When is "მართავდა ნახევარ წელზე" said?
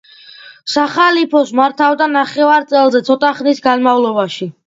1.59-3.03